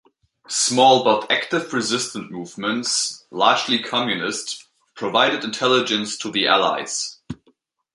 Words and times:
Small 0.47 1.03
but 1.03 1.31
active 1.31 1.71
resistance 1.71 2.31
movements, 2.31 3.23
largely 3.29 3.77
Communist, 3.77 4.65
provided 4.95 5.43
intelligence 5.43 6.17
to 6.17 6.31
the 6.31 6.47
Allies. 6.47 7.19